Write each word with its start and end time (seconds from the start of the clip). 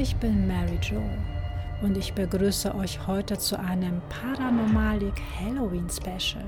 Ich 0.00 0.14
bin 0.14 0.46
Mary 0.46 0.78
Jo 0.80 1.02
und 1.82 1.96
ich 1.96 2.12
begrüße 2.12 2.72
euch 2.76 3.04
heute 3.08 3.36
zu 3.36 3.58
einem 3.58 4.00
Paranormalik 4.08 5.14
Halloween 5.40 5.88
Special. 5.90 6.44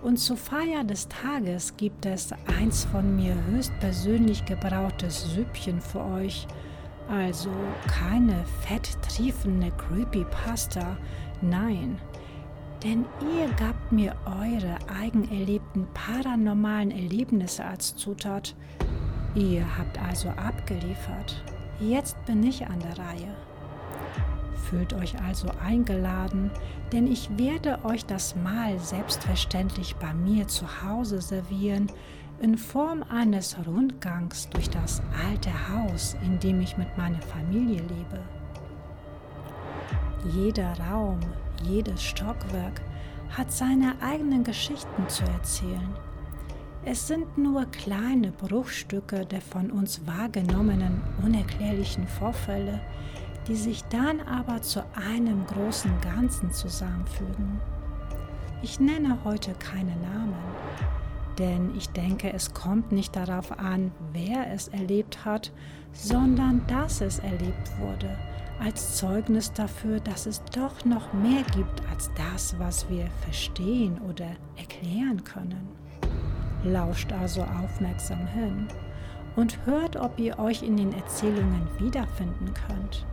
Und 0.00 0.18
zur 0.18 0.36
Feier 0.36 0.84
des 0.84 1.08
Tages 1.08 1.76
gibt 1.76 2.06
es 2.06 2.30
eins 2.46 2.84
von 2.84 3.16
mir 3.16 3.34
höchstpersönlich 3.46 4.44
gebrautes 4.44 5.34
Süppchen 5.34 5.80
für 5.80 6.04
euch. 6.04 6.46
Also 7.08 7.50
keine 7.88 8.44
fetttriefende 8.60 9.72
Creepypasta, 9.72 10.96
nein. 11.42 11.98
Denn 12.84 13.06
ihr 13.36 13.48
gabt 13.58 13.90
mir 13.90 14.14
eure 14.24 14.78
eigenerlebten 14.88 15.88
paranormalen 15.94 16.92
Erlebnisse 16.92 17.64
als 17.64 17.96
Zutat. 17.96 18.54
Ihr 19.34 19.66
habt 19.76 20.00
also 20.00 20.28
abgeliefert. 20.28 21.42
Jetzt 21.80 22.16
bin 22.24 22.42
ich 22.42 22.66
an 22.66 22.80
der 22.80 22.98
Reihe. 22.98 23.34
Fühlt 24.70 24.94
euch 24.94 25.20
also 25.20 25.48
eingeladen, 25.62 26.50
denn 26.90 27.06
ich 27.06 27.28
werde 27.36 27.84
euch 27.84 28.06
das 28.06 28.34
Mahl 28.34 28.78
selbstverständlich 28.78 29.94
bei 29.96 30.14
mir 30.14 30.48
zu 30.48 30.64
Hause 30.82 31.20
servieren, 31.20 31.88
in 32.40 32.56
Form 32.56 33.02
eines 33.02 33.56
Rundgangs 33.66 34.48
durch 34.50 34.70
das 34.70 35.02
alte 35.28 35.50
Haus, 35.68 36.16
in 36.24 36.38
dem 36.40 36.60
ich 36.60 36.76
mit 36.78 36.96
meiner 36.96 37.20
Familie 37.22 37.80
lebe. 37.80 38.20
Jeder 40.32 40.72
Raum, 40.90 41.20
jedes 41.62 42.02
Stockwerk 42.02 42.80
hat 43.36 43.52
seine 43.52 43.94
eigenen 44.00 44.44
Geschichten 44.44 45.08
zu 45.08 45.24
erzählen. 45.24 46.05
Es 46.88 47.08
sind 47.08 47.36
nur 47.36 47.64
kleine 47.64 48.30
Bruchstücke 48.30 49.26
der 49.26 49.40
von 49.40 49.72
uns 49.72 50.06
wahrgenommenen 50.06 51.02
unerklärlichen 51.20 52.06
Vorfälle, 52.06 52.80
die 53.48 53.56
sich 53.56 53.82
dann 53.86 54.20
aber 54.20 54.62
zu 54.62 54.84
einem 54.94 55.44
großen 55.46 55.90
Ganzen 56.00 56.52
zusammenfügen. 56.52 57.60
Ich 58.62 58.78
nenne 58.78 59.18
heute 59.24 59.52
keine 59.54 59.96
Namen, 59.96 60.36
denn 61.40 61.74
ich 61.76 61.88
denke, 61.88 62.32
es 62.32 62.54
kommt 62.54 62.92
nicht 62.92 63.16
darauf 63.16 63.58
an, 63.58 63.90
wer 64.12 64.52
es 64.52 64.68
erlebt 64.68 65.24
hat, 65.24 65.50
sondern 65.92 66.64
dass 66.68 67.00
es 67.00 67.18
erlebt 67.18 67.80
wurde, 67.80 68.16
als 68.60 68.96
Zeugnis 68.96 69.52
dafür, 69.52 69.98
dass 69.98 70.26
es 70.26 70.40
doch 70.54 70.84
noch 70.84 71.12
mehr 71.12 71.42
gibt 71.52 71.82
als 71.90 72.12
das, 72.14 72.56
was 72.60 72.88
wir 72.88 73.08
verstehen 73.24 73.98
oder 74.08 74.28
erklären 74.56 75.24
können. 75.24 75.85
Lauscht 76.66 77.12
also 77.12 77.42
aufmerksam 77.42 78.26
hin 78.26 78.66
und 79.36 79.64
hört, 79.66 79.96
ob 79.96 80.18
ihr 80.18 80.36
euch 80.40 80.64
in 80.64 80.76
den 80.76 80.92
Erzählungen 80.92 81.68
wiederfinden 81.78 82.52
könnt. 82.54 83.06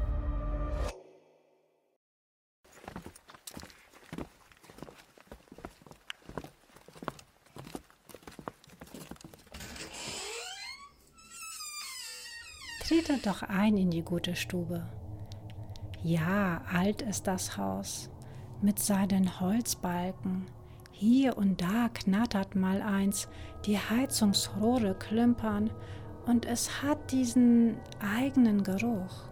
Tretet 12.88 13.28
doch 13.28 13.44
ein 13.44 13.78
in 13.78 13.92
die 13.92 14.02
gute 14.02 14.36
Stube. 14.36 14.88
Ja, 16.02 16.64
alt 16.74 17.04
ist 17.04 17.28
das 17.28 17.56
Haus 17.56 18.09
mit 18.64 18.80
seinen 18.80 19.40
Holzbalken. 19.40 20.48
Hier 21.06 21.38
und 21.38 21.62
da 21.62 21.90
knattert 21.94 22.56
mal 22.56 22.82
eins, 22.82 23.28
die 23.66 23.78
Heizungsrohre 23.78 24.96
klimpern 24.96 25.69
und 26.25 26.46
es 26.46 26.81
hat 26.81 27.12
diesen 27.12 27.75
eigenen 28.00 28.64
Geruch. 28.64 29.25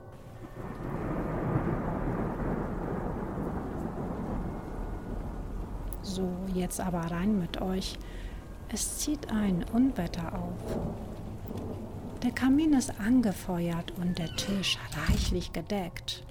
So, 6.01 6.29
jetzt 6.53 6.81
aber 6.81 7.09
rein 7.09 7.39
mit 7.39 7.61
euch. 7.61 7.97
Es 8.67 8.97
zieht 8.97 9.31
ein 9.31 9.63
Unwetter 9.71 10.37
auf. 10.37 10.77
Der 12.21 12.31
Kamin 12.31 12.73
ist 12.73 12.99
angefeuert 12.99 13.93
und 13.97 14.19
der 14.19 14.35
Tisch 14.35 14.77
reichlich 15.07 15.53
gedeckt. 15.53 16.25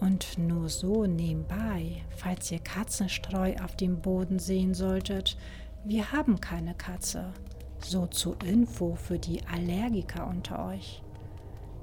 Und 0.00 0.38
nur 0.38 0.68
so 0.68 1.04
nebenbei, 1.04 2.02
falls 2.16 2.50
ihr 2.50 2.58
Katzenstreu 2.58 3.54
auf 3.62 3.76
dem 3.76 4.00
Boden 4.00 4.38
sehen 4.38 4.72
solltet, 4.72 5.36
wir 5.84 6.12
haben 6.12 6.40
keine 6.40 6.74
Katze. 6.74 7.32
So 7.78 8.06
zur 8.06 8.42
Info 8.42 8.94
für 8.94 9.18
die 9.18 9.40
Allergiker 9.46 10.26
unter 10.26 10.66
euch. 10.66 11.02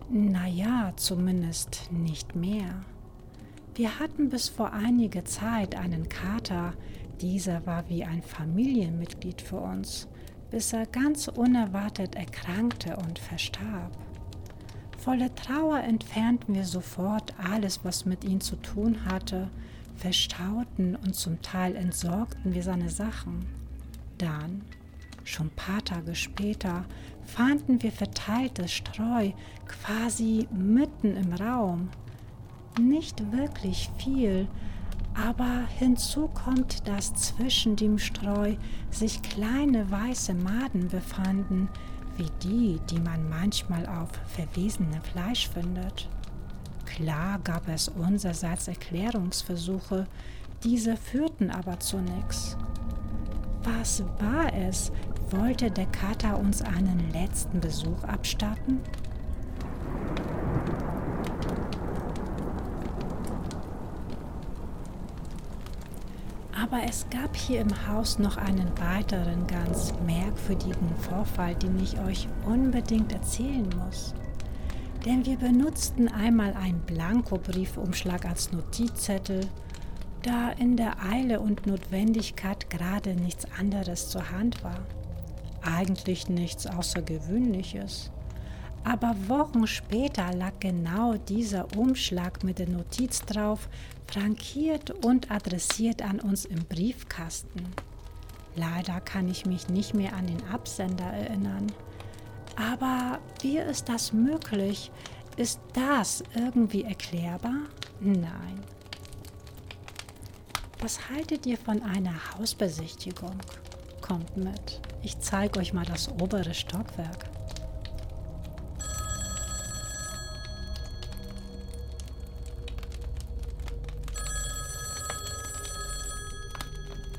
Naja, 0.10 0.94
zumindest 0.96 1.90
nicht 1.92 2.36
mehr. 2.36 2.82
Wir 3.76 4.00
hatten 4.00 4.30
bis 4.30 4.50
vor 4.50 4.74
einiger 4.74 5.26
Zeit 5.26 5.76
einen 5.76 6.10
Kater, 6.10 6.74
dieser 7.22 7.66
war 7.66 7.90
wie 7.90 8.04
ein 8.04 8.24
Familienmitglied 8.24 9.42
für 9.42 9.60
uns, 9.60 10.08
bis 10.50 10.74
er 10.74 10.86
ganz 10.86 11.28
unerwartet 11.28 12.16
erkrankte 12.16 12.96
und 12.96 13.20
verstarb. 13.20 13.92
Volle 15.08 15.34
Trauer 15.36 15.80
entfernten 15.80 16.54
wir 16.54 16.66
sofort 16.66 17.34
alles, 17.40 17.80
was 17.86 18.06
mit 18.06 18.26
ihm 18.26 18.42
zu 18.42 18.58
tun 18.58 19.06
hatte, 19.06 19.48
verstauten 19.96 20.98
und 20.98 21.16
zum 21.16 21.42
Teil 21.42 21.78
entsorgten 21.78 22.54
wir 22.54 22.62
seine 22.62 22.90
Sachen. 22.90 23.46
Dann, 24.18 24.64
schon 25.24 25.50
paar 25.52 25.82
Tage 25.82 26.14
später, 26.14 26.84
fanden 27.24 27.82
wir 27.84 27.94
verteiltes 27.94 28.74
Streu 28.74 29.32
quasi 29.66 30.46
mitten 30.52 31.16
im 31.16 31.32
Raum. 31.32 31.88
Nicht 32.78 33.32
wirklich 33.32 33.90
viel, 33.98 34.46
aber 35.14 35.68
hinzu 35.80 36.28
kommt, 36.28 36.86
dass 36.86 37.14
zwischen 37.14 37.78
dem 37.78 37.98
Streu 37.98 38.58
sich 38.92 39.22
kleine 39.22 39.90
weiße 39.90 40.34
Maden 40.34 40.90
befanden, 40.90 41.70
wie 42.18 42.30
die, 42.44 42.80
die 42.90 43.00
man 43.00 43.30
manchmal 43.30 43.86
auf 43.86 44.10
verwesenem 44.28 45.02
Fleisch 45.02 45.48
findet. 45.50 46.10
Klar 46.86 47.40
gab 47.44 47.68
es 47.68 47.90
unsererseits 47.90 48.68
Erklärungsversuche, 48.68 50.08
diese 50.64 50.98
führten 50.98 51.52
aber 51.52 51.80
zu 51.80 51.98
nichts. 51.98 52.58
Was 53.64 54.04
war 54.20 54.54
es? 54.54 54.92
Wollte 55.30 55.70
der 55.70 55.88
Kater 55.88 56.40
uns 56.40 56.62
einen 56.62 57.12
letzten 57.12 57.60
Besuch 57.60 58.04
abstatten? 58.04 58.80
Aber 66.70 66.84
es 66.84 67.06
gab 67.10 67.34
hier 67.34 67.62
im 67.62 67.88
Haus 67.88 68.20
noch 68.20 68.36
einen 68.36 68.70
weiteren 68.78 69.48
ganz 69.48 69.94
merkwürdigen 70.06 70.94
Vorfall, 71.00 71.56
den 71.56 71.82
ich 71.82 71.98
euch 72.02 72.28
unbedingt 72.46 73.14
erzählen 73.14 73.70
muss. 73.86 74.14
Denn 75.06 75.26
wir 75.26 75.38
benutzten 75.38 76.10
einmal 76.10 76.54
einen 76.56 76.82
Blankobriefumschlag 76.82 78.26
als 78.26 78.52
Notizzettel, 78.52 79.48
da 80.24 80.50
in 80.50 80.76
der 80.76 81.02
Eile 81.02 81.40
und 81.40 81.66
Notwendigkeit 81.68 82.70
gerade 82.70 83.16
nichts 83.16 83.46
anderes 83.58 84.10
zur 84.10 84.30
Hand 84.32 84.62
war. 84.62 84.80
Eigentlich 85.62 86.28
nichts 86.28 86.68
Außergewöhnliches. 86.68 88.12
Aber 88.84 89.16
Wochen 89.28 89.68
später 89.68 90.34
lag 90.34 90.54
genau 90.60 91.16
dieser 91.16 91.68
Umschlag 91.78 92.44
mit 92.44 92.60
der 92.60 92.70
Notiz 92.70 93.22
drauf, 93.22 93.68
frankiert 94.08 94.92
und 95.06 95.30
adressiert 95.30 96.02
an 96.02 96.20
uns 96.20 96.46
im 96.46 96.64
Briefkasten. 96.66 97.66
Leider 98.56 99.02
kann 99.02 99.28
ich 99.30 99.46
mich 99.46 99.68
nicht 99.68 99.94
mehr 99.94 100.14
an 100.14 100.28
den 100.28 100.44
Absender 100.48 101.06
erinnern. 101.06 101.68
Aber 102.56 103.20
wie 103.42 103.60
ist 103.60 103.88
das 103.88 104.14
möglich? 104.14 104.92
Ist 105.36 105.60
das 105.74 106.24
irgendwie 106.34 106.84
erklärbar? 106.84 107.68
Nein. 108.00 108.64
Was 110.80 111.10
haltet 111.10 111.46
ihr 111.46 111.58
von 111.58 111.84
einer 111.84 112.16
Hausbesichtigung? 112.34 113.38
Kommt 114.02 114.38
mit. 114.38 114.82
Ich 115.04 115.20
zeige 115.20 115.60
euch 115.60 115.74
mal 115.74 115.86
das 115.86 116.10
obere 116.10 116.54
Stockwerk. 116.54 117.30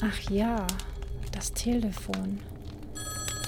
Ach 0.00 0.30
ja, 0.30 0.64
das 1.32 1.52
Telefon. 1.52 2.38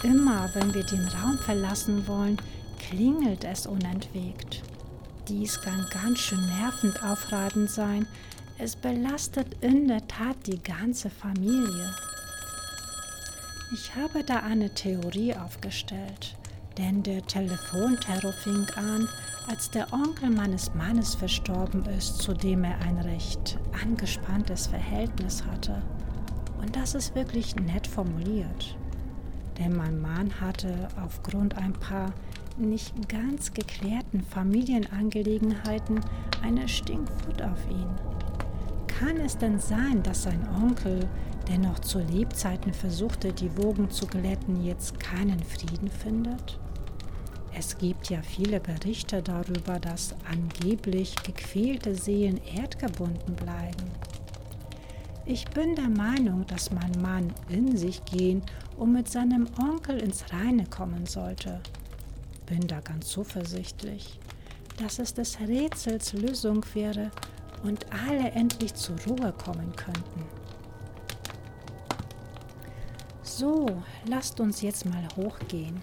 Immer 0.03 0.51
wenn 0.55 0.75
wir 0.75 0.83
den 0.83 1.07
Raum 1.07 1.39
verlassen 1.39 2.09
wollen, 2.09 2.39
klingelt 2.79 3.45
es 3.45 3.67
unentwegt. 3.67 4.65
Dies 5.29 5.61
kann 5.61 5.87
ganz 5.91 6.19
schön 6.19 6.45
nervend 6.59 7.05
aufreibend 7.05 7.71
sein. 7.71 8.05
Es 8.59 8.75
belastet 8.75 9.63
in 9.63 9.87
der 9.87 10.09
Tat 10.09 10.37
die 10.47 10.61
ganze 10.61 11.09
Familie. 11.09 11.95
Ich 13.73 13.95
habe 13.95 14.25
da 14.25 14.41
eine 14.41 14.75
Theorie 14.75 15.37
aufgestellt, 15.37 16.35
denn 16.77 17.05
der 17.05 17.25
Telefonterror 17.25 18.33
fing 18.33 18.67
an, 18.75 19.09
als 19.49 19.71
der 19.71 19.93
Onkel 19.93 20.31
meines 20.31 20.75
Mannes 20.75 21.15
verstorben 21.15 21.87
ist, 21.87 22.19
zu 22.19 22.35
dem 22.35 22.65
er 22.65 22.81
ein 22.81 22.99
recht 22.99 23.57
angespanntes 23.81 24.67
Verhältnis 24.67 25.45
hatte. 25.45 25.81
Und 26.61 26.77
das 26.77 26.95
ist 26.95 27.15
wirklich 27.15 27.57
nett 27.57 27.87
formuliert. 27.87 28.77
Denn 29.59 29.77
mein 29.77 30.01
Mann 30.01 30.41
hatte 30.41 30.89
aufgrund 31.03 31.57
ein 31.57 31.73
paar 31.73 32.13
nicht 32.57 33.09
ganz 33.09 33.53
geklärten 33.53 34.23
Familienangelegenheiten 34.23 36.01
eine 36.43 36.69
Stinkfut 36.69 37.43
auf 37.43 37.59
ihn. 37.71 37.89
Kann 38.87 39.17
es 39.19 39.39
denn 39.39 39.59
sein, 39.59 40.03
dass 40.03 40.25
sein 40.25 40.47
Onkel, 40.63 41.09
der 41.49 41.59
noch 41.59 41.79
zu 41.79 42.01
Lebzeiten 42.01 42.75
versuchte, 42.75 43.33
die 43.33 43.57
Wogen 43.57 43.91
zu 43.91 44.07
glätten, 44.07 44.63
jetzt 44.63 45.01
keinen 45.01 45.43
Frieden 45.43 45.89
findet? 45.89 46.59
Es 47.57 47.79
gibt 47.79 48.11
ja 48.11 48.23
viele 48.23 48.61
Berichte 48.61 49.23
darüber, 49.23 49.81
dass 49.81 50.15
angeblich 50.31 51.17
gequälte 51.23 51.95
Seelen 51.95 52.41
erdgebunden 52.57 53.35
bleiben. 53.37 53.91
Ich 55.33 55.45
bin 55.45 55.77
der 55.77 55.89
Meinung, 55.89 56.45
dass 56.49 56.73
mein 56.73 56.91
Mann 57.01 57.33
in 57.49 57.77
sich 57.77 58.05
gehen 58.05 58.43
und 58.77 58.91
mit 58.91 59.09
seinem 59.09 59.47
Onkel 59.61 60.01
ins 60.01 60.25
Reine 60.33 60.67
kommen 60.67 61.07
sollte. 61.07 61.61
Bin 62.47 62.67
da 62.67 62.81
ganz 62.81 63.07
zuversichtlich, 63.11 64.19
dass 64.83 64.99
es 64.99 65.15
des 65.15 65.39
Rätsels 65.39 66.15
Lösung 66.15 66.67
wäre 66.75 67.13
und 67.63 67.87
alle 67.93 68.33
endlich 68.33 68.75
zur 68.75 68.97
Ruhe 69.07 69.33
kommen 69.33 69.71
könnten. 69.77 70.25
So, 73.23 73.69
lasst 74.07 74.41
uns 74.41 74.63
jetzt 74.63 74.85
mal 74.85 75.07
hochgehen. 75.17 75.81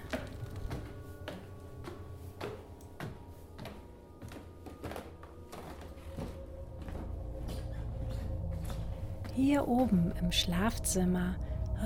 Hier 9.49 9.65
oben 9.69 10.11
im 10.19 10.33
Schlafzimmer 10.33 11.37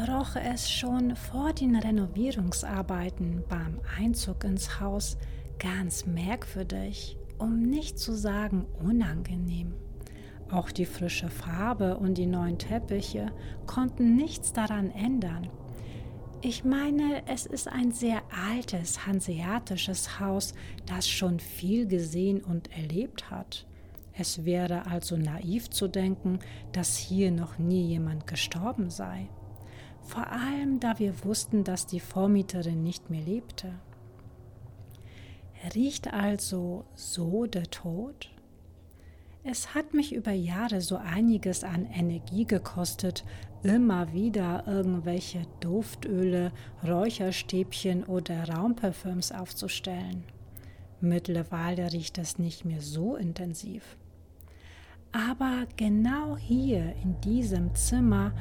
roch 0.10 0.36
es 0.36 0.68
schon 0.68 1.16
vor 1.16 1.54
den 1.54 1.76
Renovierungsarbeiten 1.76 3.44
beim 3.48 3.80
Einzug 4.00 4.46
ins 4.46 4.80
Haus 4.80 5.16
ganz 5.60 6.08
merkwürdig, 6.08 7.20
um 7.38 7.62
nicht 7.62 8.00
zu 8.00 8.16
sagen 8.16 8.66
unangenehm. 8.80 9.76
Auch 10.50 10.72
die 10.72 10.88
frische 10.88 11.30
Farbe 11.30 11.98
und 11.98 12.18
die 12.18 12.26
neuen 12.26 12.58
Teppiche 12.58 13.32
konnten 13.68 14.16
nichts 14.16 14.54
daran 14.54 14.90
ändern. 14.90 15.48
Ich 16.42 16.64
meine, 16.64 17.22
es 17.28 17.46
ist 17.46 17.68
ein 17.68 17.92
sehr 17.92 18.24
altes 18.56 19.06
hanseatisches 19.06 20.20
Haus, 20.20 20.56
das 20.88 21.08
schon 21.08 21.40
viel 21.40 21.86
gesehen 21.86 22.44
und 22.44 22.76
erlebt 22.76 23.30
hat. 23.30 23.68
Es 24.18 24.46
wäre 24.46 24.88
also 24.88 25.18
naiv 25.18 25.70
zu 25.70 25.88
denken, 25.88 26.40
dass 26.72 26.98
hier 26.98 27.32
noch 27.32 27.58
nie 27.58 27.88
jemand 27.88 28.28
gestorben 28.28 28.90
sei. 28.90 29.30
Vor 30.02 30.28
allem, 30.28 30.80
da 30.80 31.00
wir 31.00 31.24
wussten, 31.24 31.64
dass 31.64 31.86
die 31.86 32.00
Vormieterin 32.00 32.84
nicht 32.84 33.10
mehr 33.10 33.22
lebte. 33.22 33.74
Riecht 35.76 36.12
also 36.12 36.86
so 36.96 37.46
der 37.46 37.70
Tod? 37.70 38.32
Es 39.44 39.74
hat 39.74 39.94
mich 39.94 40.14
über 40.14 40.32
Jahre 40.32 40.82
so 40.82 40.98
einiges 40.98 41.64
an 41.64 41.86
Energie 41.86 42.46
gekostet, 42.46 43.24
immer 43.64 44.14
wieder 44.14 44.66
irgendwelche 44.68 45.48
Duftöle, 45.60 46.52
Räucherstäbchen 46.84 48.04
oder 48.04 48.50
Raumparfüms 48.50 49.32
aufzustellen. 49.32 50.26
Mittlerweile 51.00 51.92
riecht 51.92 52.20
es 52.20 52.38
nicht 52.38 52.66
mehr 52.66 52.82
so 52.82 53.16
intensiv. 53.16 53.98
Aber 55.14 55.66
genau 55.76 56.38
hier 56.38 56.96
in 57.04 57.20
diesem 57.20 57.76
Zimmer 57.76 58.32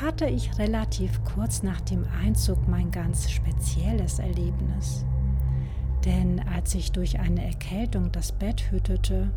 hatte 0.00 0.26
ich 0.26 0.58
relativ 0.58 1.22
kurz 1.24 1.62
nach 1.62 1.80
dem 1.80 2.04
Einzug 2.20 2.66
mein 2.66 2.90
ganz 2.90 3.30
spezielles 3.30 4.18
Erlebnis. 4.18 5.04
Denn 6.04 6.40
als 6.40 6.74
ich 6.74 6.90
durch 6.90 7.20
eine 7.20 7.44
Erkältung 7.44 8.10
das 8.10 8.32
Bett 8.32 8.72
hütete, 8.72 9.30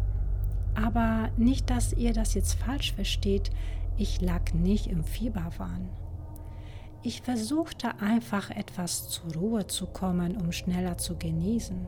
aber 0.73 1.29
nicht, 1.37 1.69
dass 1.69 1.93
ihr 1.93 2.13
das 2.13 2.33
jetzt 2.33 2.55
falsch 2.55 2.93
versteht, 2.93 3.51
ich 3.97 4.19
lag 4.21 4.53
nicht 4.53 4.87
im 4.87 5.03
Fieberwahn. 5.03 5.89
Ich 7.03 7.21
versuchte 7.21 8.01
einfach 8.01 8.49
etwas 8.49 9.09
zur 9.09 9.33
Ruhe 9.35 9.67
zu 9.67 9.85
kommen, 9.85 10.37
um 10.37 10.51
schneller 10.51 10.97
zu 10.97 11.17
genesen 11.17 11.85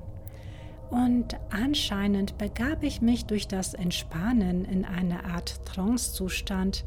und 0.92 1.38
anscheinend 1.50 2.38
begab 2.38 2.84
ich 2.84 3.02
mich 3.02 3.26
durch 3.26 3.48
das 3.48 3.74
Entspannen 3.74 4.66
in 4.66 4.84
eine 4.84 5.24
Art 5.24 5.66
Trancezustand. 5.66 6.84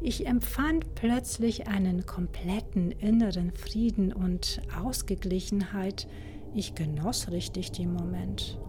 Ich 0.00 0.28
empfand 0.28 0.94
plötzlich 0.94 1.66
einen 1.66 2.06
kompletten 2.06 2.92
inneren 2.92 3.50
Frieden 3.50 4.12
und 4.12 4.62
Ausgeglichenheit. 4.80 6.06
Ich 6.54 6.76
genoss 6.76 7.32
richtig 7.32 7.72
den 7.72 7.92
Moment. 7.92 8.60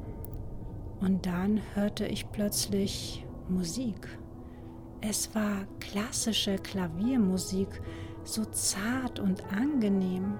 Und 0.99 1.27
dann 1.27 1.61
hörte 1.75 2.07
ich 2.07 2.31
plötzlich 2.31 3.23
Musik. 3.47 4.07
Es 5.01 5.35
war 5.35 5.67
klassische 5.79 6.55
Klaviermusik, 6.55 7.69
so 8.23 8.43
zart 8.43 9.19
und 9.19 9.43
angenehm. 9.53 10.39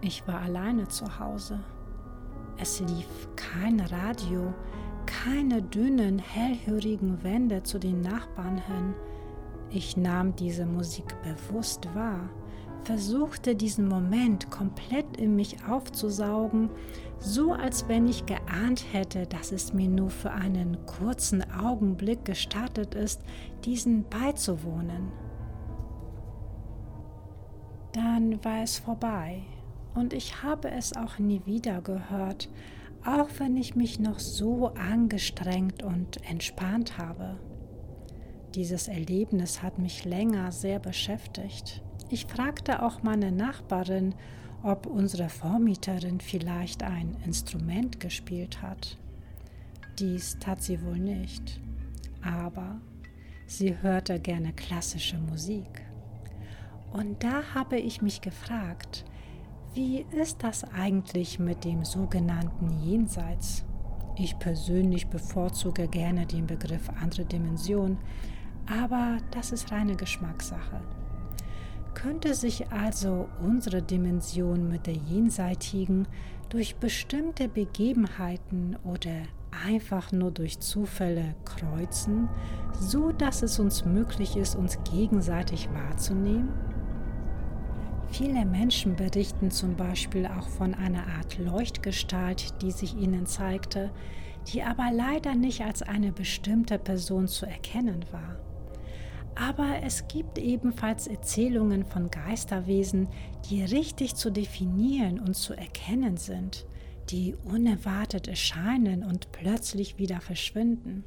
Ich 0.00 0.26
war 0.26 0.40
alleine 0.40 0.88
zu 0.88 1.18
Hause. 1.18 1.60
Es 2.58 2.80
lief 2.80 3.28
kein 3.36 3.80
Radio, 3.80 4.54
keine 5.04 5.62
dünnen, 5.62 6.18
hellhörigen 6.18 7.22
Wände 7.22 7.62
zu 7.62 7.78
den 7.78 8.00
Nachbarn 8.00 8.56
hin. 8.58 8.94
Ich 9.70 9.96
nahm 9.96 10.34
diese 10.36 10.64
Musik 10.64 11.14
bewusst 11.22 11.86
wahr, 11.94 12.30
versuchte 12.84 13.54
diesen 13.54 13.88
Moment 13.88 14.50
komplett 14.50 15.16
in 15.18 15.36
mich 15.36 15.56
aufzusaugen, 15.68 16.70
so 17.18 17.52
als 17.52 17.88
wenn 17.88 18.06
ich 18.08 18.24
geahnt 18.24 18.86
hätte, 18.92 19.26
dass 19.26 19.52
es 19.52 19.74
mir 19.74 19.88
nur 19.88 20.10
für 20.10 20.30
einen 20.30 20.78
kurzen 20.86 21.44
Augenblick 21.50 22.24
gestattet 22.24 22.94
ist, 22.94 23.20
diesen 23.64 24.04
beizuwohnen. 24.08 25.12
Dann 27.92 28.42
war 28.44 28.62
es 28.62 28.78
vorbei 28.78 29.42
und 29.96 30.12
ich 30.12 30.42
habe 30.42 30.70
es 30.70 30.94
auch 30.94 31.18
nie 31.18 31.40
wieder 31.46 31.80
gehört, 31.80 32.48
auch 33.04 33.28
wenn 33.38 33.56
ich 33.56 33.74
mich 33.74 33.98
noch 33.98 34.18
so 34.18 34.68
angestrengt 34.74 35.82
und 35.82 36.28
entspannt 36.28 36.98
habe. 36.98 37.38
Dieses 38.54 38.88
Erlebnis 38.88 39.62
hat 39.62 39.78
mich 39.78 40.04
länger 40.04 40.52
sehr 40.52 40.78
beschäftigt. 40.78 41.82
Ich 42.10 42.26
fragte 42.26 42.82
auch 42.82 43.02
meine 43.02 43.32
Nachbarin, 43.32 44.14
ob 44.62 44.86
unsere 44.86 45.28
Vormieterin 45.28 46.20
vielleicht 46.20 46.82
ein 46.82 47.16
Instrument 47.24 48.00
gespielt 48.00 48.62
hat. 48.62 48.98
Dies 49.98 50.38
tat 50.38 50.62
sie 50.62 50.82
wohl 50.82 50.98
nicht, 50.98 51.60
aber 52.22 52.80
sie 53.46 53.80
hörte 53.80 54.20
gerne 54.20 54.52
klassische 54.52 55.18
Musik. 55.18 55.86
Und 56.92 57.22
da 57.22 57.54
habe 57.54 57.78
ich 57.78 58.02
mich 58.02 58.20
gefragt, 58.20 59.04
wie 59.76 60.06
ist 60.10 60.42
das 60.42 60.64
eigentlich 60.72 61.38
mit 61.38 61.64
dem 61.64 61.84
sogenannten 61.84 62.70
Jenseits? 62.82 63.62
Ich 64.16 64.38
persönlich 64.38 65.08
bevorzuge 65.08 65.86
gerne 65.86 66.24
den 66.24 66.46
Begriff 66.46 66.88
andere 67.02 67.26
Dimension, 67.26 67.98
aber 68.66 69.18
das 69.32 69.52
ist 69.52 69.70
reine 69.70 69.94
Geschmackssache. 69.94 70.80
Könnte 71.92 72.34
sich 72.34 72.72
also 72.72 73.28
unsere 73.42 73.82
Dimension 73.82 74.66
mit 74.66 74.86
der 74.86 74.94
jenseitigen 74.94 76.08
durch 76.48 76.76
bestimmte 76.76 77.46
Begebenheiten 77.46 78.76
oder 78.82 79.24
einfach 79.66 80.10
nur 80.10 80.30
durch 80.30 80.58
Zufälle 80.58 81.34
kreuzen, 81.44 82.30
so 82.80 83.12
dass 83.12 83.42
es 83.42 83.58
uns 83.58 83.84
möglich 83.84 84.38
ist, 84.38 84.56
uns 84.56 84.78
gegenseitig 84.84 85.68
wahrzunehmen? 85.74 86.48
Viele 88.10 88.46
Menschen 88.46 88.96
berichten 88.96 89.50
zum 89.50 89.76
Beispiel 89.76 90.26
auch 90.26 90.48
von 90.48 90.74
einer 90.74 91.06
Art 91.18 91.38
Leuchtgestalt, 91.38 92.62
die 92.62 92.70
sich 92.70 92.96
ihnen 92.96 93.26
zeigte, 93.26 93.90
die 94.48 94.62
aber 94.62 94.90
leider 94.92 95.34
nicht 95.34 95.62
als 95.62 95.82
eine 95.82 96.12
bestimmte 96.12 96.78
Person 96.78 97.28
zu 97.28 97.46
erkennen 97.46 98.04
war. 98.12 98.36
Aber 99.34 99.82
es 99.82 100.08
gibt 100.08 100.38
ebenfalls 100.38 101.06
Erzählungen 101.06 101.84
von 101.84 102.10
Geisterwesen, 102.10 103.08
die 103.50 103.62
richtig 103.62 104.14
zu 104.14 104.30
definieren 104.30 105.20
und 105.20 105.34
zu 105.34 105.52
erkennen 105.52 106.16
sind, 106.16 106.64
die 107.10 107.36
unerwartet 107.44 108.28
erscheinen 108.28 109.04
und 109.04 109.30
plötzlich 109.32 109.98
wieder 109.98 110.20
verschwinden. 110.20 111.04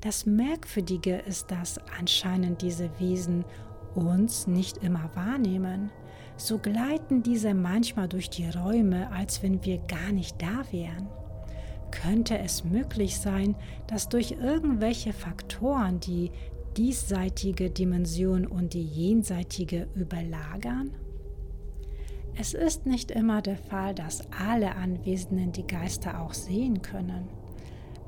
Das 0.00 0.24
Merkwürdige 0.24 1.16
ist, 1.16 1.50
dass 1.50 1.78
anscheinend 1.98 2.62
diese 2.62 2.90
Wesen 2.98 3.44
uns 3.94 4.46
nicht 4.46 4.78
immer 4.78 5.10
wahrnehmen, 5.14 5.90
so 6.36 6.58
gleiten 6.58 7.22
diese 7.22 7.54
manchmal 7.54 8.08
durch 8.08 8.30
die 8.30 8.48
Räume, 8.48 9.10
als 9.12 9.42
wenn 9.42 9.64
wir 9.64 9.78
gar 9.78 10.12
nicht 10.12 10.40
da 10.40 10.64
wären. 10.70 11.08
Könnte 11.90 12.38
es 12.38 12.64
möglich 12.64 13.18
sein, 13.18 13.54
dass 13.86 14.08
durch 14.08 14.32
irgendwelche 14.32 15.12
Faktoren 15.12 16.00
die 16.00 16.32
diesseitige 16.76 17.70
Dimension 17.70 18.46
und 18.46 18.74
die 18.74 18.84
jenseitige 18.84 19.86
überlagern? 19.94 20.90
Es 22.36 22.52
ist 22.52 22.84
nicht 22.84 23.12
immer 23.12 23.42
der 23.42 23.56
Fall, 23.56 23.94
dass 23.94 24.28
alle 24.32 24.74
Anwesenden 24.74 25.52
die 25.52 25.66
Geister 25.66 26.20
auch 26.20 26.34
sehen 26.34 26.82
können. 26.82 27.28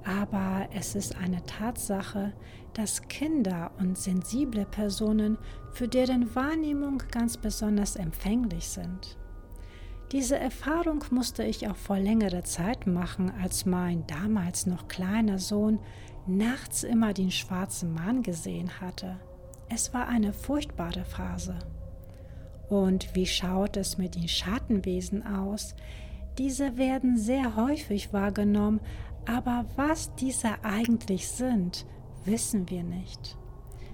Aber 0.07 0.69
es 0.73 0.95
ist 0.95 1.17
eine 1.17 1.45
Tatsache, 1.47 2.33
dass 2.75 3.09
Kinder 3.09 3.73
und 3.79 3.99
sensible 3.99 4.65
Personen 4.65 5.37
für 5.73 5.89
deren 5.89 6.33
Wahrnehmung 6.37 7.03
ganz 7.11 7.37
besonders 7.37 7.97
empfänglich 7.97 8.69
sind. 8.69 9.19
Diese 10.13 10.39
Erfahrung 10.39 11.05
musste 11.11 11.43
ich 11.43 11.69
auch 11.69 11.75
vor 11.75 11.99
längerer 11.99 12.45
Zeit 12.45 12.87
machen, 12.87 13.33
als 13.43 13.67
mein 13.67 14.07
damals 14.07 14.67
noch 14.67 14.87
kleiner 14.87 15.41
Sohn 15.41 15.81
nachts 16.29 16.85
immer 16.85 17.13
den 17.13 17.33
schwarzen 17.33 17.93
Mann 17.93 18.23
gesehen 18.23 18.81
hatte. 18.81 19.17
Es 19.69 19.93
war 19.93 20.07
eine 20.07 20.33
furchtbare 20.33 21.05
Phase. 21.05 21.59
Und 22.69 23.17
wie 23.17 23.27
schaut 23.27 23.77
es 23.77 23.99
mit 23.99 24.15
den 24.15 24.29
Schattenwesen 24.29 25.27
aus? 25.27 25.75
Diese 26.39 26.77
werden 26.77 27.17
sehr 27.17 27.57
häufig 27.57 28.13
wahrgenommen, 28.13 28.81
aber 29.27 29.67
was 29.77 30.15
diese 30.15 30.65
eigentlich 30.65 31.29
sind, 31.29 31.87
wissen 32.25 32.69
wir 32.71 32.83
nicht. 32.83 33.37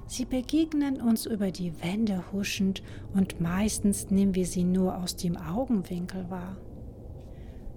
Sie 0.06 0.24
begegnen 0.26 1.00
uns 1.00 1.24
über 1.26 1.50
die 1.50 1.72
Wände 1.82 2.22
huschend 2.32 2.82
und 3.14 3.40
meistens 3.40 4.10
nehmen 4.10 4.34
wir 4.34 4.46
sie 4.46 4.64
nur 4.64 4.98
aus 4.98 5.16
dem 5.16 5.36
Augenwinkel 5.36 6.28
wahr. 6.28 6.56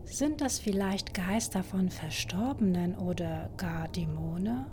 Sind 0.03 0.41
das 0.41 0.59
vielleicht 0.59 1.13
Geister 1.13 1.63
von 1.63 1.89
Verstorbenen 1.89 2.95
oder 2.95 3.49
gar 3.57 3.87
Dämonen? 3.87 4.65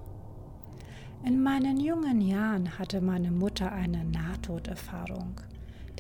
In 1.25 1.41
meinen 1.41 1.79
jungen 1.79 2.21
Jahren 2.21 2.79
hatte 2.79 3.01
meine 3.01 3.31
Mutter 3.31 3.71
eine 3.71 4.05
Nahtoderfahrung 4.05 5.41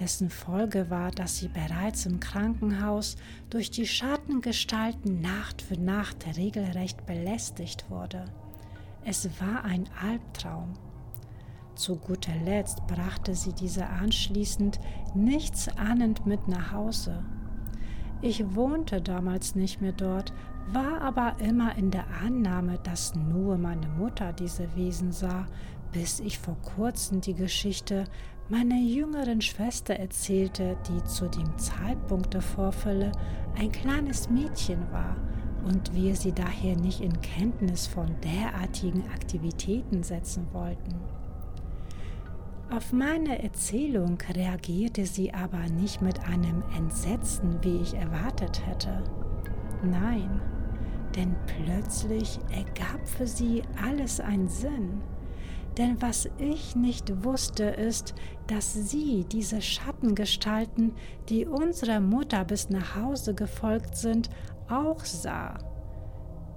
dessen 0.02 0.30
Folge 0.30 0.90
war, 0.90 1.12
dass 1.12 1.38
sie 1.38 1.46
bereits 1.46 2.06
im 2.06 2.18
Krankenhaus 2.18 3.14
durch 3.50 3.70
die 3.70 3.86
Schattengestalten 3.86 5.20
Nacht 5.20 5.62
für 5.62 5.78
Nacht 5.78 6.26
regelrecht 6.36 7.06
belästigt 7.06 7.88
wurde. 7.88 8.24
Es 9.04 9.30
war 9.40 9.62
ein 9.62 9.84
Albtraum. 10.04 10.72
Zu 11.76 11.94
guter 11.94 12.34
Letzt 12.44 12.84
brachte 12.88 13.36
sie 13.36 13.52
diese 13.52 13.86
anschließend 13.86 14.80
nichts 15.14 15.68
ahnend 15.78 16.26
mit 16.26 16.48
nach 16.48 16.72
Hause. 16.72 17.22
Ich 18.22 18.56
wohnte 18.56 19.00
damals 19.00 19.54
nicht 19.54 19.80
mehr 19.80 19.92
dort, 19.92 20.32
war 20.72 21.00
aber 21.00 21.36
immer 21.38 21.76
in 21.76 21.92
der 21.92 22.06
Annahme, 22.24 22.80
dass 22.82 23.14
nur 23.14 23.56
meine 23.56 23.86
Mutter 23.86 24.32
diese 24.32 24.74
Wesen 24.74 25.12
sah, 25.12 25.46
bis 25.92 26.18
ich 26.18 26.38
vor 26.38 26.56
kurzem 26.62 27.20
die 27.20 27.34
Geschichte 27.34 28.06
meiner 28.48 28.78
jüngeren 28.78 29.40
Schwester 29.40 29.94
erzählte, 29.94 30.76
die 30.88 31.04
zu 31.04 31.28
dem 31.28 31.56
Zeitpunkt 31.58 32.34
der 32.34 32.42
Vorfälle 32.42 33.12
ein 33.58 33.72
kleines 33.72 34.28
Mädchen 34.28 34.80
war 34.90 35.16
und 35.64 35.94
wir 35.94 36.16
sie 36.16 36.32
daher 36.32 36.76
nicht 36.76 37.00
in 37.00 37.20
Kenntnis 37.20 37.86
von 37.86 38.08
derartigen 38.22 39.04
Aktivitäten 39.14 40.02
setzen 40.02 40.46
wollten. 40.52 40.94
Auf 42.70 42.92
meine 42.92 43.42
Erzählung 43.42 44.16
reagierte 44.34 45.04
sie 45.04 45.34
aber 45.34 45.68
nicht 45.68 46.00
mit 46.00 46.26
einem 46.26 46.62
Entsetzen, 46.76 47.58
wie 47.60 47.76
ich 47.82 47.94
erwartet 47.94 48.66
hätte. 48.66 49.02
Nein, 49.82 50.40
denn 51.14 51.36
plötzlich 51.46 52.38
ergab 52.50 53.06
für 53.06 53.26
sie 53.26 53.62
alles 53.86 54.20
einen 54.20 54.48
Sinn. 54.48 55.02
Denn 55.78 56.02
was 56.02 56.28
ich 56.38 56.76
nicht 56.76 57.24
wusste, 57.24 57.64
ist, 57.64 58.14
dass 58.46 58.74
sie 58.74 59.24
diese 59.24 59.62
Schattengestalten, 59.62 60.92
die 61.28 61.46
unserer 61.46 62.00
Mutter 62.00 62.44
bis 62.44 62.68
nach 62.68 62.96
Hause 62.96 63.34
gefolgt 63.34 63.96
sind, 63.96 64.28
auch 64.68 65.04
sah. 65.04 65.58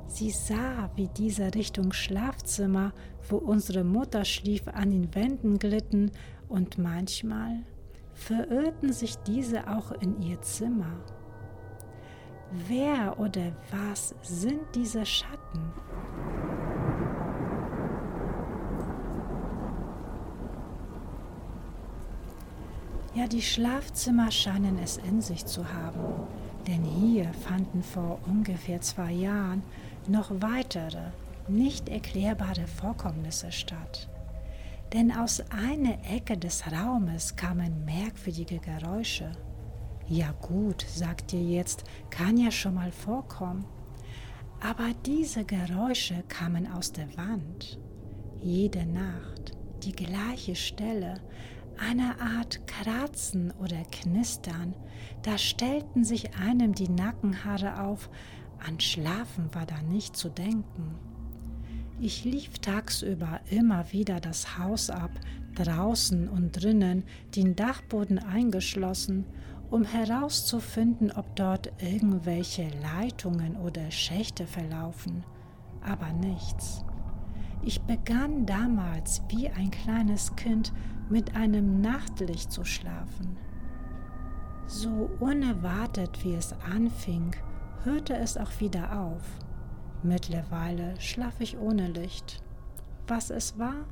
Sie 0.07 0.29
sah, 0.29 0.91
wie 0.95 1.07
diese 1.07 1.55
Richtung 1.55 1.93
Schlafzimmer, 1.93 2.93
wo 3.29 3.37
unsere 3.37 3.83
Mutter 3.83 4.25
schlief, 4.25 4.67
an 4.67 4.91
den 4.91 5.15
Wänden 5.15 5.59
glitten 5.59 6.11
und 6.47 6.77
manchmal 6.77 7.63
verirrten 8.13 8.93
sich 8.93 9.17
diese 9.19 9.67
auch 9.67 9.91
in 9.91 10.21
ihr 10.21 10.41
Zimmer. 10.41 11.03
Wer 12.67 13.19
oder 13.19 13.51
was 13.71 14.15
sind 14.21 14.61
diese 14.73 15.05
Schatten? 15.05 15.73
Ja, 23.15 23.27
die 23.27 23.41
Schlafzimmer 23.41 24.29
scheinen 24.29 24.77
es 24.77 24.97
in 24.97 25.21
sich 25.21 25.45
zu 25.45 25.71
haben, 25.71 26.27
denn 26.67 26.83
hier 26.83 27.33
fanden 27.33 27.81
vor 27.81 28.19
ungefähr 28.27 28.81
zwei 28.81 29.13
Jahren 29.13 29.63
noch 30.09 30.31
weitere, 30.41 31.11
nicht 31.47 31.87
erklärbare 31.87 32.67
Vorkommnisse 32.67 33.53
statt. 33.53 34.09
Denn 34.91 35.13
aus 35.13 35.41
einer 35.49 35.97
Ecke 36.13 36.37
des 36.37 36.69
Raumes 36.69 37.37
kamen 37.37 37.85
merkwürdige 37.85 38.59
Geräusche. 38.59 39.31
Ja 40.09 40.33
gut, 40.33 40.85
sagt 40.87 41.31
ihr 41.31 41.41
jetzt, 41.41 41.85
kann 42.09 42.35
ja 42.35 42.51
schon 42.51 42.73
mal 42.73 42.91
vorkommen. 42.91 43.63
Aber 44.59 44.89
diese 45.05 45.45
Geräusche 45.45 46.21
kamen 46.27 46.69
aus 46.69 46.91
der 46.91 47.07
Wand. 47.15 47.79
Jede 48.41 48.85
Nacht, 48.85 49.53
die 49.83 49.93
gleiche 49.93 50.55
Stelle, 50.55 51.21
eine 51.79 52.19
Art 52.19 52.65
Kratzen 52.67 53.51
oder 53.59 53.83
Knistern, 53.91 54.75
da 55.23 55.37
stellten 55.37 56.03
sich 56.03 56.35
einem 56.37 56.73
die 56.73 56.89
Nackenhaare 56.89 57.81
auf, 57.81 58.09
an 58.65 58.79
Schlafen 58.79 59.53
war 59.53 59.65
da 59.65 59.81
nicht 59.81 60.15
zu 60.15 60.29
denken. 60.29 60.95
Ich 61.99 62.25
lief 62.25 62.59
tagsüber 62.59 63.39
immer 63.49 63.91
wieder 63.91 64.19
das 64.19 64.57
Haus 64.57 64.89
ab, 64.89 65.11
draußen 65.55 66.27
und 66.27 66.51
drinnen, 66.51 67.03
den 67.35 67.55
Dachboden 67.55 68.19
eingeschlossen, 68.19 69.25
um 69.69 69.83
herauszufinden, 69.83 71.11
ob 71.11 71.35
dort 71.35 71.71
irgendwelche 71.81 72.67
Leitungen 72.81 73.55
oder 73.55 73.91
Schächte 73.91 74.45
verlaufen, 74.45 75.23
aber 75.81 76.11
nichts. 76.13 76.83
Ich 77.67 77.81
begann 77.81 78.45
damals 78.45 79.23
wie 79.29 79.49
ein 79.49 79.71
kleines 79.71 80.35
Kind 80.35 80.71
mit 81.09 81.35
einem 81.35 81.81
Nachtlicht 81.81 82.51
zu 82.51 82.63
schlafen. 82.63 83.37
So 84.67 85.09
unerwartet 85.19 86.23
wie 86.23 86.35
es 86.35 86.53
anfing, 86.71 87.31
hörte 87.83 88.15
es 88.15 88.37
auch 88.37 88.51
wieder 88.59 88.99
auf. 89.01 89.23
Mittlerweile 90.03 90.93
schlafe 91.01 91.41
ich 91.41 91.57
ohne 91.57 91.87
Licht. 91.87 92.43
Was 93.07 93.31
es 93.31 93.57
war? 93.57 93.87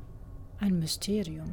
Ein 0.60 0.78
Mysterium. 0.78 1.50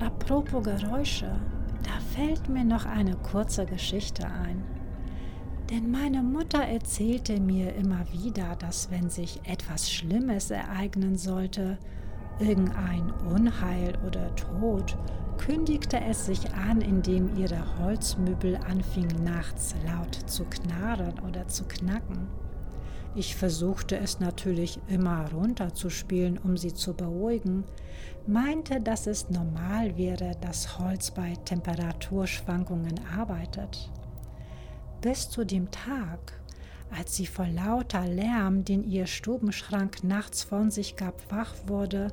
Apropos 0.00 0.64
Geräusche, 0.64 1.38
da 1.82 2.00
fällt 2.14 2.48
mir 2.48 2.64
noch 2.64 2.86
eine 2.86 3.16
kurze 3.16 3.66
Geschichte 3.66 4.26
ein. 4.26 4.77
Denn 5.70 5.90
meine 5.90 6.22
Mutter 6.22 6.60
erzählte 6.60 7.38
mir 7.40 7.74
immer 7.74 8.06
wieder, 8.10 8.56
dass 8.56 8.90
wenn 8.90 9.10
sich 9.10 9.40
etwas 9.44 9.90
Schlimmes 9.90 10.50
ereignen 10.50 11.18
sollte, 11.18 11.76
irgendein 12.38 13.10
Unheil 13.30 13.98
oder 14.06 14.34
Tod, 14.34 14.96
kündigte 15.36 16.00
es 16.00 16.24
sich 16.24 16.52
an, 16.54 16.80
indem 16.80 17.36
ihre 17.36 17.78
Holzmöbel 17.78 18.56
anfingen 18.56 19.24
nachts 19.24 19.74
laut 19.86 20.14
zu 20.14 20.44
knarren 20.44 21.18
oder 21.20 21.46
zu 21.48 21.64
knacken. 21.64 22.28
Ich 23.14 23.36
versuchte 23.36 23.96
es 23.98 24.20
natürlich 24.20 24.80
immer 24.88 25.30
runterzuspielen, 25.32 26.38
um 26.38 26.56
sie 26.56 26.72
zu 26.72 26.94
beruhigen, 26.94 27.64
meinte, 28.26 28.80
dass 28.80 29.06
es 29.06 29.28
normal 29.28 29.96
wäre, 29.96 30.32
dass 30.40 30.78
Holz 30.78 31.10
bei 31.10 31.34
Temperaturschwankungen 31.44 33.00
arbeitet. 33.16 33.90
Bis 35.00 35.30
zu 35.30 35.44
dem 35.44 35.70
Tag, 35.70 36.32
als 36.90 37.14
sie 37.14 37.26
vor 37.26 37.46
lauter 37.46 38.04
Lärm, 38.04 38.64
den 38.64 38.82
ihr 38.82 39.06
Stubenschrank 39.06 40.02
nachts 40.02 40.42
von 40.42 40.72
sich 40.72 40.96
gab, 40.96 41.30
wach 41.30 41.54
wurde 41.66 42.08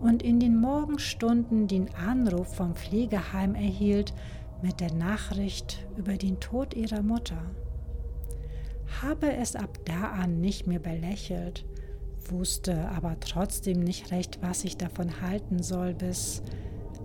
und 0.00 0.22
in 0.22 0.38
den 0.38 0.60
Morgenstunden 0.60 1.66
den 1.66 1.92
Anruf 1.94 2.54
vom 2.54 2.76
Pflegeheim 2.76 3.56
erhielt 3.56 4.14
mit 4.62 4.78
der 4.78 4.92
Nachricht 4.94 5.84
über 5.96 6.16
den 6.16 6.38
Tod 6.38 6.74
ihrer 6.74 7.02
Mutter. 7.02 7.42
Habe 9.02 9.32
es 9.32 9.56
ab 9.56 9.76
da 9.84 10.12
an 10.12 10.40
nicht 10.40 10.68
mehr 10.68 10.78
belächelt, 10.78 11.66
wusste 12.30 12.88
aber 12.90 13.18
trotzdem 13.18 13.80
nicht 13.80 14.12
recht, 14.12 14.38
was 14.42 14.62
ich 14.62 14.76
davon 14.76 15.22
halten 15.22 15.60
soll, 15.60 15.92
bis 15.92 16.42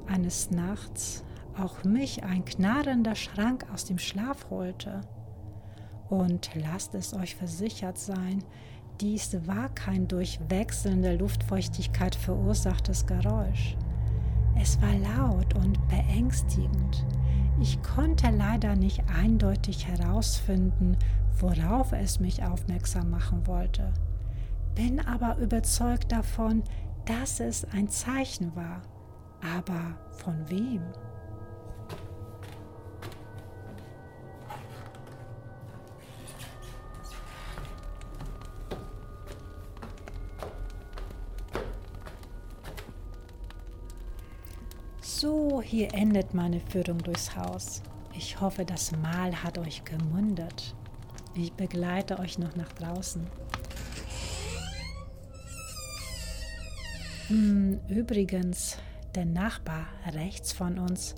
eines 0.06 0.52
Nachts 0.52 1.24
auch 1.58 1.84
mich 1.84 2.24
ein 2.24 2.46
knarrender 2.46 3.16
Schrank 3.16 3.66
aus 3.74 3.86
dem 3.86 3.98
Schlaf 3.98 4.52
holte 4.52 5.02
Und 6.14 6.52
lasst 6.54 6.94
es 6.94 7.16
euch 7.16 7.36
versichert 7.36 7.98
sein, 7.98 8.44
dies 9.02 9.36
war 9.48 9.70
kein 9.70 10.08
durch 10.08 10.40
wechselnde 10.48 11.16
Luftfeuchtigkeit 11.16 12.14
verursachtes 12.14 13.08
Geräusch. 13.08 13.76
Es 14.56 14.80
war 14.80 14.94
laut 14.94 15.56
und 15.56 15.80
beängstigend. 15.88 17.04
Ich 17.60 17.82
konnte 17.82 18.30
leider 18.30 18.76
nicht 18.76 19.02
eindeutig 19.10 19.88
herausfinden, 19.88 20.98
worauf 21.40 21.94
es 21.94 22.20
mich 22.20 22.44
aufmerksam 22.44 23.10
machen 23.10 23.48
wollte, 23.48 23.92
bin 24.76 25.00
aber 25.00 25.38
überzeugt 25.38 26.12
davon, 26.12 26.62
dass 27.06 27.40
es 27.40 27.66
ein 27.74 27.90
Zeichen 27.90 28.56
war. 28.56 28.84
Aber 29.58 29.98
von 30.12 30.48
wem? 30.48 30.84
So, 45.24 45.62
hier 45.62 45.94
endet 45.94 46.34
meine 46.34 46.60
Führung 46.60 46.98
durchs 46.98 47.34
Haus. 47.34 47.82
Ich 48.14 48.42
hoffe, 48.42 48.66
das 48.66 48.92
Mahl 48.92 49.42
hat 49.42 49.58
euch 49.58 49.86
gemundet. 49.86 50.76
Ich 51.34 51.54
begleite 51.54 52.20
euch 52.20 52.38
noch 52.40 52.58
nach 52.58 52.74
draußen. 52.74 53.26
Hm, 57.30 57.80
übrigens, 57.88 58.78
der 59.16 59.24
Nachbar 59.24 59.86
rechts 60.12 60.52
von 60.52 60.78
uns, 60.78 61.16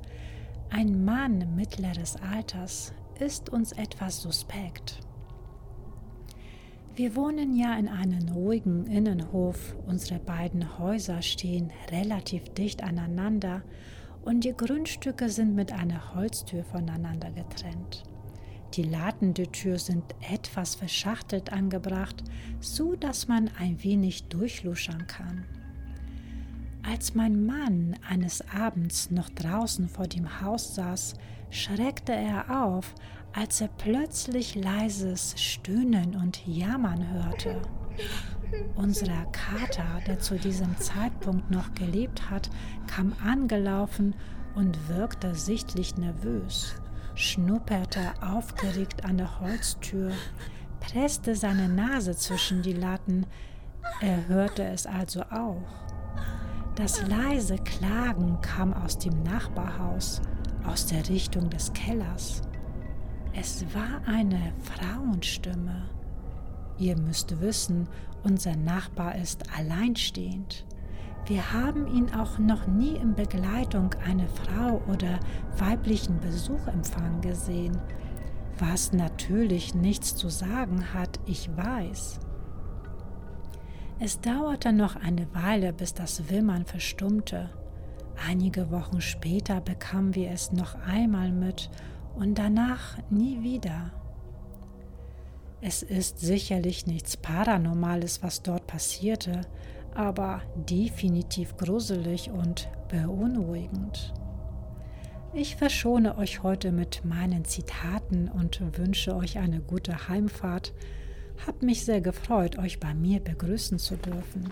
ein 0.70 1.04
Mann 1.04 1.56
mittleres 1.56 2.16
Alters, 2.32 2.94
ist 3.18 3.50
uns 3.50 3.72
etwas 3.72 4.22
suspekt. 4.22 5.00
Wir 6.96 7.18
wohnen 7.18 7.54
ja 7.58 7.78
in 7.78 7.90
einem 7.90 8.30
ruhigen 8.30 8.86
Innenhof. 8.86 9.76
Unsere 9.86 10.18
beiden 10.18 10.80
Häuser 10.80 11.22
stehen 11.22 11.70
relativ 11.92 12.48
dicht 12.54 12.84
aneinander 12.84 13.64
und 14.24 14.46
die 14.46 14.54
Grundstücke 14.54 15.28
sind 15.28 15.56
mit 15.56 15.74
einer 15.74 16.16
Holztür 16.16 16.64
voneinander 16.64 17.32
getrennt. 17.32 18.04
Die 18.76 18.84
Tür 19.52 19.78
sind 19.78 20.04
etwas 20.32 20.76
verschachtelt 20.76 21.52
angebracht, 21.52 22.24
so 22.62 22.96
dass 22.96 23.28
man 23.28 23.50
ein 23.60 23.84
wenig 23.84 24.30
durchluschern 24.30 25.06
kann. 25.06 25.44
Als 26.82 27.14
mein 27.14 27.46
Mann 27.46 27.98
eines 28.08 28.42
Abends 28.56 29.12
noch 29.12 29.30
draußen 29.32 29.90
vor 29.90 30.08
dem 30.08 30.40
Haus 30.40 30.76
saß, 30.76 31.16
schreckte 31.50 32.14
er 32.14 32.66
auf, 32.66 32.96
als 33.36 33.60
er 33.60 33.68
plötzlich 33.68 34.56
leises 34.56 35.36
Stöhnen 35.38 36.16
und 36.16 36.48
Jammern 36.48 37.06
hörte. 37.12 37.62
Unser 38.76 39.26
Kater, 39.32 40.00
der 40.08 40.20
zu 40.20 40.38
diesem 40.38 40.78
Zeitpunkt 40.78 41.52
noch 41.52 41.74
gelebt 41.74 42.30
hat, 42.30 42.50
kam 42.88 43.14
angelaufen 43.26 44.16
und 44.56 44.88
wirkte 44.88 45.36
sichtlich 45.36 45.98
nervös, 45.98 46.76
schnupperte 47.16 48.14
aufgeregt 48.22 49.04
an 49.04 49.18
der 49.18 49.42
Holztür, 49.42 50.12
presste 50.80 51.36
seine 51.36 51.68
Nase 51.68 52.16
zwischen 52.16 52.62
die 52.62 52.74
Latten. 52.74 53.26
Er 54.00 54.28
hörte 54.30 54.64
es 54.64 54.86
also 54.86 55.24
auch. 55.24 55.64
Das 56.76 57.06
leise 57.08 57.58
Klagen 57.58 58.40
kam 58.42 58.74
aus 58.74 58.98
dem 58.98 59.24
Nachbarhaus, 59.24 60.22
aus 60.66 60.86
der 60.86 61.08
Richtung 61.10 61.50
des 61.50 61.74
Kellers. 61.74 62.42
Es 63.38 63.66
war 63.74 64.02
eine 64.08 64.54
Frauenstimme. 64.64 65.90
Ihr 66.78 66.98
müsst 66.98 67.42
wissen, 67.42 67.90
unser 68.24 68.56
Nachbar 68.56 69.16
ist 69.16 69.44
alleinstehend. 69.58 70.66
Wir 71.26 71.52
haben 71.52 71.86
ihn 71.88 72.14
auch 72.14 72.40
noch 72.40 72.66
nie 72.66 72.96
in 72.96 73.14
Begleitung 73.14 73.94
einer 74.06 74.28
Frau 74.28 74.82
oder 74.88 75.20
weiblichen 75.58 76.20
Besuchempfang 76.22 77.20
gesehen, 77.20 77.78
was 78.58 78.94
natürlich 78.94 79.76
nichts 79.76 80.16
zu 80.16 80.30
sagen 80.30 80.94
hat, 80.94 81.20
ich 81.26 81.50
weiß. 81.58 82.20
Es 84.00 84.22
dauerte 84.22 84.72
noch 84.72 84.96
eine 84.96 85.28
Weile, 85.34 85.74
bis 85.74 85.94
das 85.94 86.30
Wimmern 86.30 86.66
verstummte. 86.66 87.50
Einige 88.30 88.72
Wochen 88.72 89.02
später 89.02 89.60
bekamen 89.60 90.16
wir 90.16 90.32
es 90.32 90.54
noch 90.54 90.76
einmal 90.86 91.34
mit 91.34 91.70
und 92.16 92.38
danach 92.38 92.98
nie 93.10 93.44
wieder. 93.44 93.92
Es 95.62 95.82
ist 95.84 96.20
sicherlich 96.20 96.86
nichts 96.86 97.18
Paranormales, 97.18 98.22
was 98.22 98.44
dort 98.44 98.68
passierte, 98.68 99.42
aber 99.94 100.42
definitiv 100.56 101.58
gruselig 101.58 102.30
und 102.30 102.70
beunruhigend. 102.90 104.14
Ich 105.34 105.56
verschone 105.56 106.18
euch 106.18 106.44
heute 106.44 106.72
mit 106.72 107.04
meinen 107.04 107.44
Zitaten 107.46 108.30
und 108.30 108.62
wünsche 108.78 109.16
euch 109.16 109.38
eine 109.38 109.60
gute 109.60 110.08
Heimfahrt. 110.08 110.74
Hab 111.46 111.62
mich 111.62 111.84
sehr 111.84 112.00
gefreut, 112.00 112.58
euch 112.58 112.80
bei 112.80 112.94
mir 112.94 113.20
begrüßen 113.20 113.78
zu 113.78 113.98
dürfen. 113.98 114.50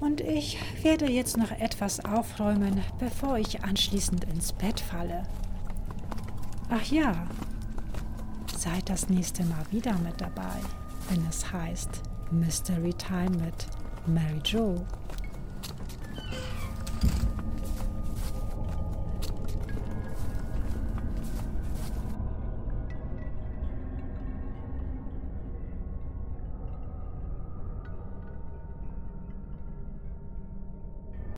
Und 0.00 0.20
ich 0.20 0.58
werde 0.82 1.10
jetzt 1.10 1.38
noch 1.38 1.50
etwas 1.50 2.04
aufräumen, 2.04 2.82
bevor 2.98 3.38
ich 3.38 3.64
anschließend 3.64 4.24
ins 4.24 4.52
Bett 4.52 4.80
falle. 4.80 5.22
Ach 6.68 6.82
ja, 6.86 7.14
seid 8.56 8.88
das 8.88 9.08
nächste 9.08 9.44
Mal 9.44 9.64
wieder 9.70 9.96
mit 9.98 10.20
dabei, 10.20 10.60
wenn 11.08 11.24
es 11.28 11.52
heißt 11.52 12.02
Mystery 12.32 12.92
Time 12.94 13.30
mit 13.30 13.66
Mary 14.06 14.40
Jo. 14.44 14.84